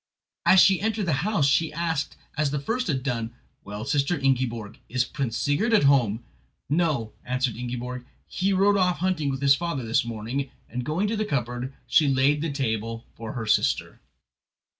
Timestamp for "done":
3.03-3.35